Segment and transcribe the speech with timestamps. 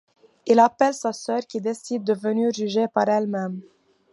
[0.47, 3.61] Il appelle sa sœur qui décide de venir juger par elle-même.